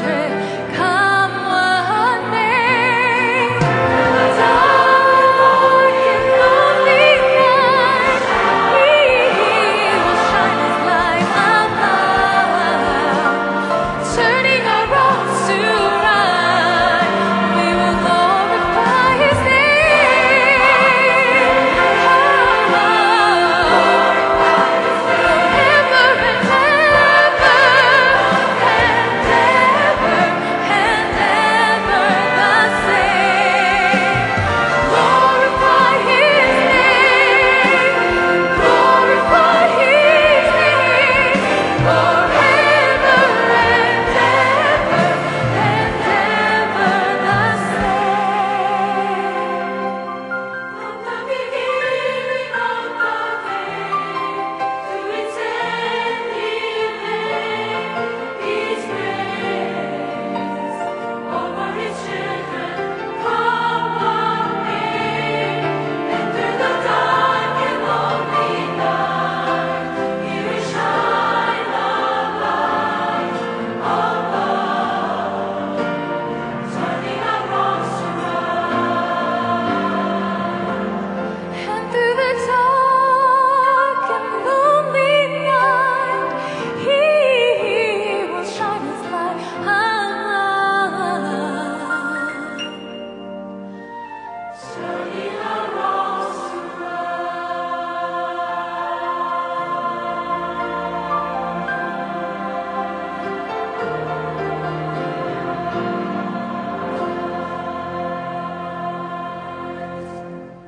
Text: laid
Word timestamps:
laid 0.00 0.37